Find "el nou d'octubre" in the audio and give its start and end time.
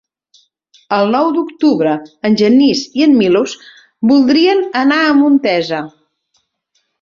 0.95-1.91